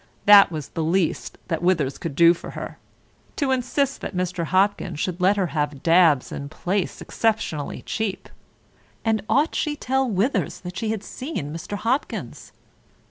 [0.25, 2.79] That was the least that Withers could do for her,
[3.35, 4.45] to insist that Mr.
[4.45, 8.27] Hopkins should let her have dabs and plaice exceptionally cheap.
[9.05, 11.77] And ought she to tell Withers that she had seen Mr.
[11.77, 12.51] Hopkins